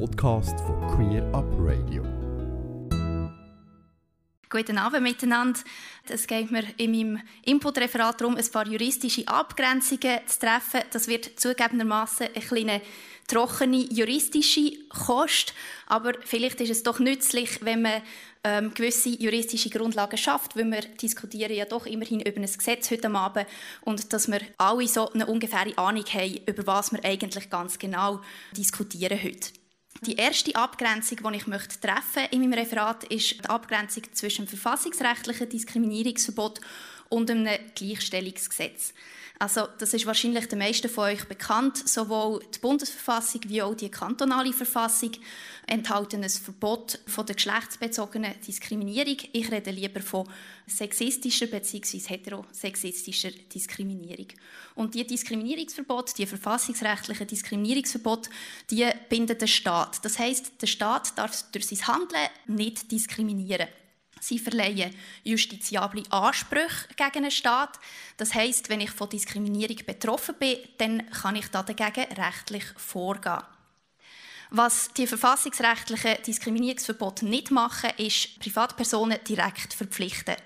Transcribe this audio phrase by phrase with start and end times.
[0.00, 2.02] Podcast von Queer Up Radio.
[4.50, 5.60] Guten Abend miteinander.
[6.08, 10.80] Es geht mir in meinem Inputreferat darum, ein paar juristische Abgrenzungen zu treffen.
[10.90, 12.80] Das wird zugegebenermaßen eine kleine
[13.28, 15.54] trockene juristische Kost,
[15.86, 18.02] aber vielleicht ist es doch nützlich, wenn man
[18.42, 23.10] ähm, gewisse juristische Grundlagen schafft, weil wir diskutieren ja doch immerhin über ein Gesetz heute
[23.10, 23.46] Abend
[23.82, 28.20] und dass wir alle so eine ungefähre Ahnung haben, über was wir eigentlich ganz genau
[28.56, 29.63] diskutieren heute.
[30.02, 34.48] Die erste Abgrenzung, die ich möchte treffen in meinem Referat, ist die Abgrenzung zwischen dem
[34.48, 36.60] verfassungsrechtlichen Diskriminierungsverbot
[37.14, 38.92] und einem Gleichstellungsgesetz.
[39.38, 41.88] Also, das ist wahrscheinlich den meisten von euch bekannt.
[41.88, 45.10] Sowohl die Bundesverfassung wie auch die kantonale Verfassung
[45.66, 49.16] enthalten ein Verbot von der geschlechtsbezogenen Diskriminierung.
[49.32, 50.28] Ich rede lieber von
[50.68, 51.98] sexistischer bzw.
[51.98, 54.28] heterosexistischer Diskriminierung.
[54.76, 58.30] Und die Diskriminierungsverbot, die verfassungsrechtlichen Diskriminierungsverbot,
[58.70, 60.04] die bindet den Staat.
[60.04, 63.66] Das heißt, der Staat darf durch sein Handeln nicht diskriminieren.
[64.24, 67.78] Sie verleihen justiziable Ansprüche gegen einen Staat.
[68.16, 73.42] Das heißt, wenn ich von Diskriminierung betroffen bin, dann kann ich dagegen rechtlich vorgehen.
[74.56, 80.36] Was die verfassungsrechtlichen Diskriminierungsverbote nicht machen, ist Privatpersonen direkt verpflichten.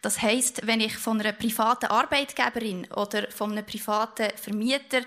[0.00, 5.02] Das heißt, wenn ich von einer privaten Arbeitgeberin oder von einem privaten Vermieter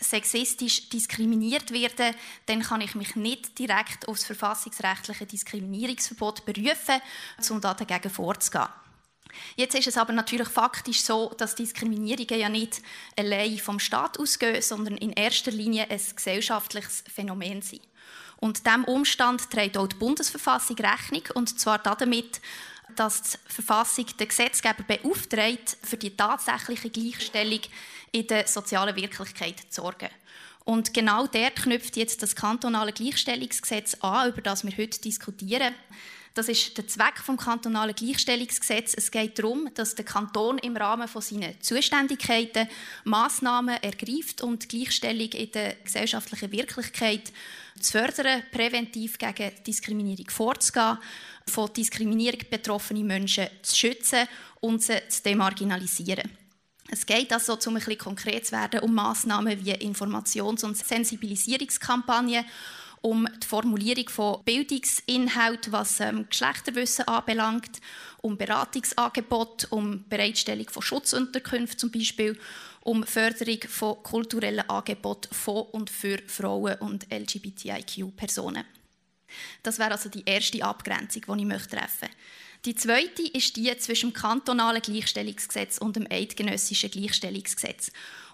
[0.00, 7.00] sexistisch diskriminiert werde, dann kann ich mich nicht direkt auf das verfassungsrechtliche Diskriminierungsverbot berufen,
[7.50, 8.66] um dagegen vorzugehen.
[9.54, 12.82] Jetzt ist es aber natürlich faktisch so, dass Diskriminierungen ja nicht
[13.16, 17.91] allein vom Staat ausgehen, sondern in erster Linie ein gesellschaftliches Phänomen sind.
[18.42, 22.40] Und diesem Umstand trägt auch die Bundesverfassung Rechnung, und zwar damit,
[22.96, 27.60] dass die Verfassung den Gesetzgeber beauftragt, für die tatsächliche Gleichstellung
[28.10, 30.08] in der sozialen Wirklichkeit zu sorgen.
[30.64, 35.72] Und genau der knüpft jetzt das kantonale Gleichstellungsgesetz an, über das wir heute diskutieren.
[36.34, 38.94] Das ist der Zweck vom kantonalen Gleichstellungsgesetz.
[38.96, 42.68] Es geht darum, dass der Kanton im Rahmen von seinen Zuständigkeiten
[43.04, 47.32] Maßnahmen ergreift, um die Gleichstellung in der gesellschaftlichen Wirklichkeit
[47.78, 50.98] zu fördern, präventiv gegen Diskriminierung vorzugehen,
[51.46, 54.26] von Diskriminierung betroffene Menschen zu schützen
[54.60, 56.30] und sie zu demarginalisieren.
[56.88, 62.44] Es geht also, um ein bisschen konkret zu werden, um Massnahmen wie Informations- und Sensibilisierungskampagnen,
[63.02, 67.80] um die Formulierung von Bildungsinhalten, was ähm, Geschlechterwissen anbelangt,
[68.22, 72.38] um Beratungsangebote, um Bereitstellung von Schutzunterkünften zum Beispiel,
[72.80, 78.64] um Förderung von kulturellen Angeboten von und für Frauen und LGBTIQ-Personen.
[79.62, 82.16] Das wäre also die erste Abgrenzung, die ich treffen möchte.
[82.64, 87.90] Die zweite ist die zwischen dem kantonalen Gleichstellungsgesetz und dem eidgenössischen Gleichstellungsgesetz.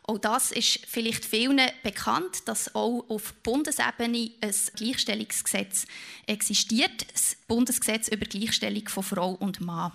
[0.08, 5.84] Auch das ist vielleicht vielen bekannt, dass auch auf Bundesebene ein Gleichstellungsgesetz
[6.26, 9.92] existiert, das Bundesgesetz über Gleichstellung von Frau und Mann.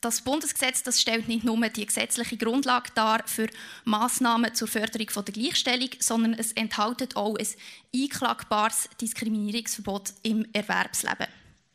[0.00, 3.48] Das Bundesgesetz das stellt nicht nur die gesetzliche Grundlage dar für
[3.86, 7.46] Maßnahmen zur Förderung von der Gleichstellung, sondern es enthält auch ein
[7.92, 11.26] einklagbares Diskriminierungsverbot im Erwerbsleben.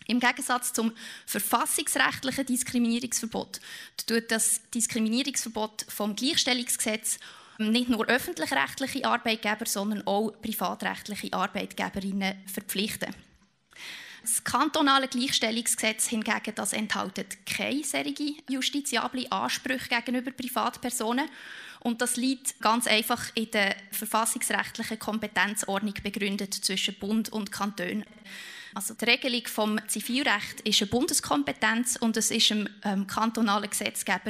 [0.08, 0.94] Im Gegensatz zum
[1.26, 3.60] verfassungsrechtlichen Diskriminierungsverbot
[4.08, 7.20] tut das Diskriminierungsverbot vom Gleichstellungsgesetz
[7.60, 13.14] nicht nur öffentlich-rechtliche Arbeitgeber, sondern auch privatrechtliche Arbeitgeberinnen verpflichten.
[14.22, 21.30] Das kantonale Gleichstellungsgesetz hingegen das enthält keine solche justiziable Ansprüche gegenüber Privatpersonen.
[21.80, 28.04] Und das liegt ganz einfach in der verfassungsrechtlichen Kompetenzordnung begründet zwischen Bund und Kanton.
[28.78, 34.30] Also die Regelung vom Zivilrecht ist eine Bundeskompetenz und es ist dem ähm, kantonalen Gesetzgeber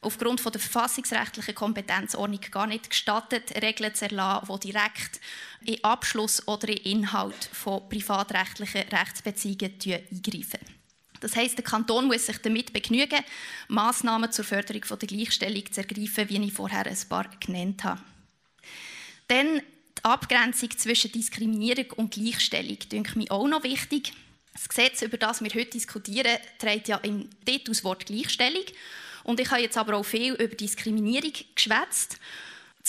[0.00, 5.20] aufgrund von der verfassungsrechtlichen Kompetenzordnung gar nicht gestattet, Regeln zu erlassen, die direkt
[5.66, 10.60] in Abschluss oder in Inhalt von privatrechtlichen Rechtsbeziehungen eingreifen.
[11.20, 13.22] Das heißt, der Kanton muss sich damit begnügen,
[13.68, 18.00] Maßnahmen zur Förderung der Gleichstellung zu ergreifen, wie ich vorher ein paar genannt habe.
[19.28, 19.60] Dann
[20.02, 24.12] die Abgrenzung zwischen Diskriminierung und Gleichstellung denke mir auch noch wichtig.
[24.52, 28.64] Das Gesetz, über das wir heute diskutieren, trägt ja im Titel das Wort Gleichstellung.
[29.24, 32.18] Und ich habe jetzt aber auch viel über Diskriminierung geschwätzt.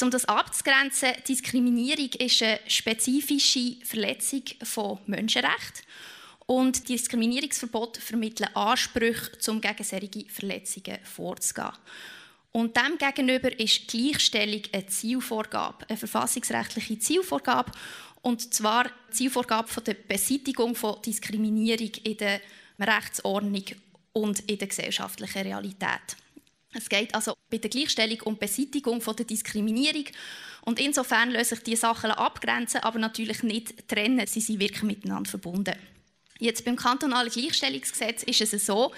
[0.01, 5.85] Um das abzugrenzen, Diskriminierung ist eine spezifische Verletzung von Menschenrechten.
[6.47, 11.71] Und Diskriminierungsverbote vermitteln Ansprüche, um gegen solche Verletzungen vorzugehen.
[12.53, 17.71] Und dem gegenüber ist Gleichstellung eine Zielvorgabe, eine verfassungsrechtliche Zielvorgabe.
[18.21, 22.41] Und zwar die Zielvorgabe von der Beseitigung von Diskriminierung in der
[22.79, 23.65] Rechtsordnung
[24.13, 26.15] und in der gesellschaftlichen Realität.
[26.73, 30.05] Es geht also bei der Gleichstellung um Beseitigung von der Diskriminierung.
[30.61, 34.25] Und insofern lassen sich diese Sachen abgrenzen, aber natürlich nicht trennen.
[34.27, 35.75] Sie sind wirklich miteinander verbunden.
[36.43, 38.91] Jetzt beim kantonalen Gleichstellungsgesetz ist es so,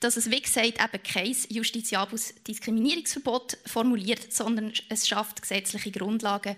[0.00, 6.56] dass es, wie gesagt, eben kein justiziables Diskriminierungsverbot formuliert, sondern es schafft gesetzliche Grundlagen,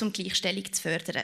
[0.00, 1.22] um Gleichstellung zu fördern.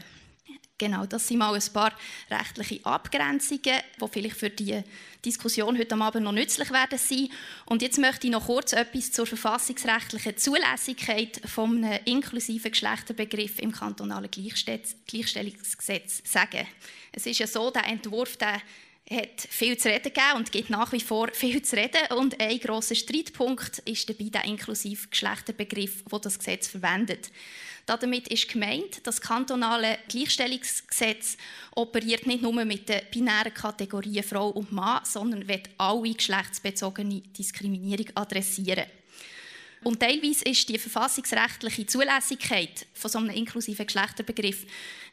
[0.77, 1.93] Genau, das sind mal ein paar
[2.29, 4.83] rechtliche Abgrenzungen, die vielleicht für die
[5.25, 7.29] Diskussion heute Abend noch nützlich werden sein.
[7.65, 14.29] Und jetzt möchte ich noch kurz etwas zur verfassungsrechtlichen Zulässigkeit vom inklusiven Geschlechterbegriff im kantonalen
[14.31, 16.67] Gleichstellungsgesetz sagen.
[17.13, 18.61] Es ist ja so, der Entwurf der
[19.09, 22.01] hat viel zu reden gegeben und gibt nach wie vor viel zu reden.
[22.17, 27.31] Und ein grosser Streitpunkt ist dabei der inklusive Geschlechterbegriff, wo das Gesetz verwendet.
[27.87, 31.37] Damit ist gemeint, das kantonale Gleichstellungsgesetz
[31.75, 38.07] operiert nicht nur mit den binären Kategorien Frau und Mann, sondern wird alle geschlechtsbezogene Diskriminierung
[38.15, 38.87] adressieren.
[39.83, 44.65] Und teilweise ist die verfassungsrechtliche Zulässigkeit von so einem inklusiven Geschlechterbegriff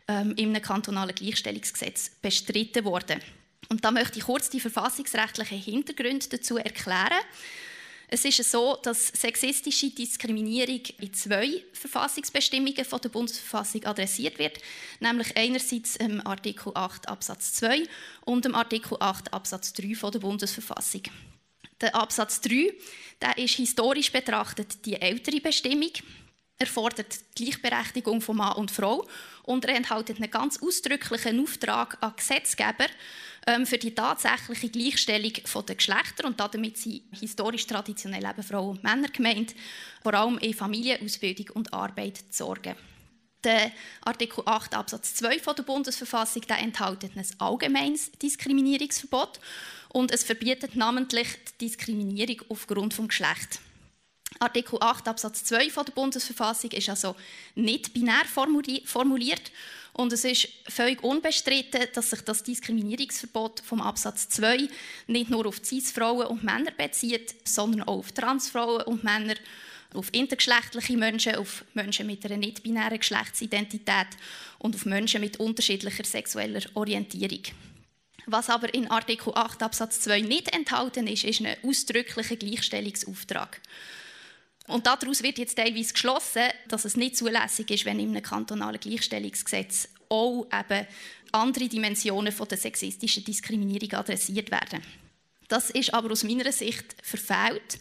[0.07, 3.19] ähm, im kantonalen Gleichstellungsgesetz bestritten worden.
[3.67, 7.19] Und da möchte ich kurz die verfassungsrechtlichen Hintergründe dazu erklären.
[8.13, 14.57] Es ist so, dass sexistische Diskriminierung in zwei Verfassungsbestimmungen von der Bundesverfassung adressiert wird,
[14.99, 17.83] nämlich einerseits im Artikel 8 Absatz 2
[18.25, 21.03] und im Artikel 8 Absatz 3 von der Bundesverfassung.
[21.79, 22.73] Der Absatz 3
[23.21, 25.91] der ist historisch betrachtet die ältere Bestimmung.
[26.61, 29.07] Er fordert die Gleichberechtigung von Mann und Frau
[29.41, 32.85] und er enthält einen ganz ausdrücklichen Auftrag an Gesetzgeber,
[33.47, 35.33] ähm, für die tatsächliche Gleichstellung
[35.67, 39.55] der Geschlechter und damit sind historisch traditionell eben Frauen und Männer gemeint,
[40.03, 42.75] vor allem in Familienausbildung und Arbeit zu sorgen.
[43.43, 43.71] Der
[44.01, 49.39] Artikel 8 Absatz 2 der Bundesverfassung der enthält ein allgemeines Diskriminierungsverbot
[49.89, 51.27] und es verbietet namentlich
[51.59, 53.59] die Diskriminierung aufgrund des Geschlechts.
[54.39, 57.15] Artikel 8 Absatz 2 der Bundesverfassung ist also
[57.55, 59.51] nicht binär formuliert
[59.93, 64.69] und es ist völlig unbestritten, dass sich das Diskriminierungsverbot vom Absatz 2
[65.07, 69.35] nicht nur auf Cis-Frauen und Männer bezieht, sondern auch auf Transfrauen und Männer,
[69.93, 74.07] auf intergeschlechtliche Menschen, auf Menschen mit einer nicht-binären Geschlechtsidentität
[74.59, 77.43] und auf Menschen mit unterschiedlicher sexueller Orientierung.
[78.27, 83.59] Was aber in Artikel 8 Absatz 2 nicht enthalten ist, ist ein ausdrücklicher Gleichstellungsauftrag.
[84.67, 89.89] Und daraus wird jetzt teilweise geschlossen, dass es nicht zulässig ist, wenn einem kantonalen Gleichstellungsgesetz
[90.09, 90.87] auch eben
[91.31, 94.81] andere Dimensionen von der sexistischen Diskriminierung adressiert werden.
[95.47, 97.79] Das ist aber aus meiner Sicht verfehlt.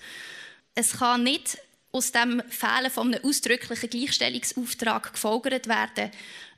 [0.75, 1.59] Es kann nicht
[1.93, 6.11] aus dem Fehlen von einem ausdrücklichen Gleichstellungsauftrag gefolgert werden,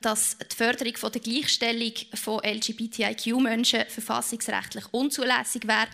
[0.02, 5.88] dass die Förderung von der Gleichstellung von LGBTIQ-Menschen verfassungsrechtlich unzulässig wäre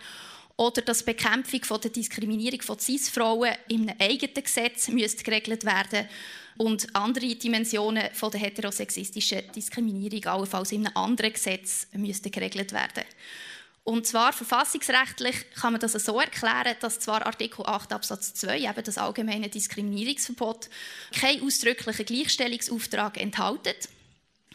[0.59, 6.09] oder dass die Bekämpfung der Diskriminierung von Cis-Frauen in einem eigenen Gesetz müsste geregelt werden
[6.57, 13.05] und andere Dimensionen von der heterosexistischen Diskriminierung allenfalls in einem anderen Gesetz müssten geregelt werden.
[13.85, 18.85] Und zwar verfassungsrechtlich kann man das so erklären, dass zwar Artikel 8 Absatz 2, eben
[18.85, 20.69] das allgemeine Diskriminierungsverbot,
[21.19, 23.89] keinen ausdrücklichen Gleichstellungsauftrag enthält,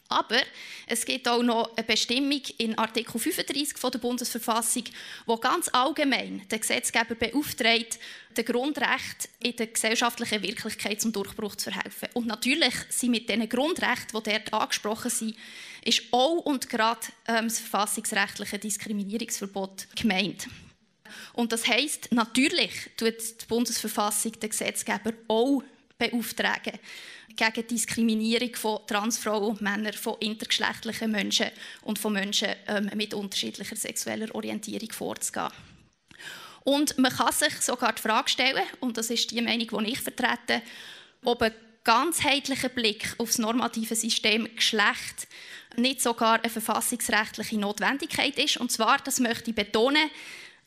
[0.10, 0.42] aber
[0.88, 4.84] es gibt auch noch eine Bestimmung in Artikel 35 der Bundesverfassung,
[5.26, 8.00] wo ganz allgemein der Gesetzgeber beauftragt,
[8.38, 12.10] den Grundrecht in der gesellschaftlichen Wirklichkeit zum Durchbruch zu verhelfen.
[12.14, 15.36] Und natürlich sind mit diesen Grundrechten, die dort angesprochen sind,
[15.84, 20.48] ist auch und gerade ähm, das verfassungsrechtliche Diskriminierungsverbot gemeint.
[21.34, 25.64] Und das heißt, natürlich tut die Bundesverfassung den Gesetzgeber auch
[26.10, 26.80] beauftragen,
[27.36, 31.48] gegen Diskriminierung von Transfrauen Männern, von intergeschlechtlichen Menschen
[31.84, 35.50] und von Menschen ähm, mit unterschiedlicher sexueller Orientierung vorzugehen.
[36.64, 40.00] Und man kann sich sogar die Frage stellen, und das ist die Meinung, die ich
[40.00, 40.62] vertrete,
[41.24, 45.28] ob ein ganzheitlicher Blick auf das normative System Geschlecht
[45.76, 48.58] nicht sogar eine verfassungsrechtliche Notwendigkeit ist.
[48.58, 50.10] Und zwar, das möchte ich betonen,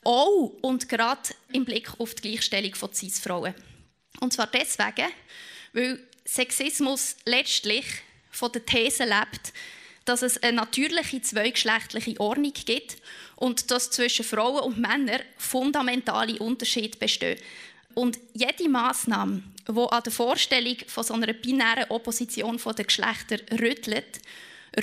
[0.04, 3.54] auch und gerade im Blick auf die Gleichstellung von Cis-Frauen.
[4.20, 5.10] Und zwar deswegen,
[5.72, 7.84] weil Sexismus letztlich
[8.30, 9.52] von der These lebt,
[10.04, 12.96] dass es eine natürliche zweigeschlechtliche Ordnung gibt
[13.36, 17.38] und dass zwischen Frauen und Männern fundamentale Unterschiede bestehen.
[17.94, 24.20] Und jede Maßnahme, die an der Vorstellung von so einer binären Opposition der Geschlechter rüttelt,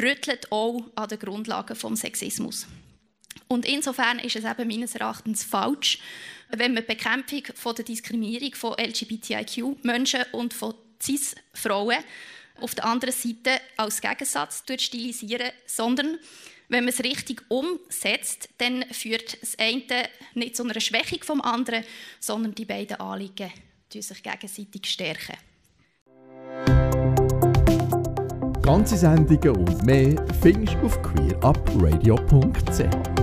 [0.01, 2.67] rüttelt auch an den Grundlagen des Sexismus.
[3.47, 5.99] Und insofern ist es eben meines Erachtens falsch,
[6.57, 11.97] wenn man die Bekämpfung von der Diskriminierung von LGBTIQ-Menschen und von Cis-Frauen
[12.61, 16.19] auf der anderen Seite als Gegensatz stilisieren, sondern
[16.69, 21.83] Wenn man es richtig umsetzt, dann führt das eine nicht zu einer Schwächung vom anderen,
[22.19, 23.51] sondern die beiden Anliegen
[23.91, 25.37] sich gegenseitig stärken.
[28.63, 33.22] Ganze Sendungen und mehr findest du auf queerupradio.ch.